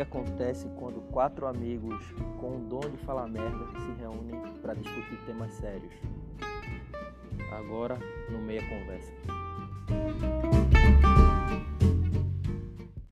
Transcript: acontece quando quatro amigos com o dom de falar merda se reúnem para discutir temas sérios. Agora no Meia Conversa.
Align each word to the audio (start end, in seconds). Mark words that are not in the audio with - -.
acontece 0.00 0.68
quando 0.76 1.00
quatro 1.12 1.46
amigos 1.46 2.04
com 2.40 2.56
o 2.56 2.60
dom 2.60 2.80
de 2.80 2.96
falar 2.98 3.28
merda 3.28 3.66
se 3.80 4.00
reúnem 4.00 4.40
para 4.60 4.74
discutir 4.74 5.18
temas 5.26 5.52
sérios. 5.54 5.92
Agora 7.52 7.98
no 8.30 8.38
Meia 8.38 8.62
Conversa. 8.68 9.45